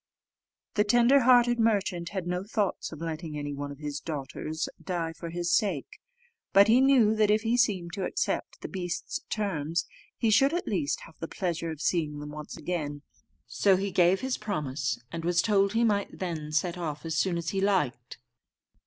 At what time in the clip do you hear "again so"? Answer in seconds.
12.57-13.75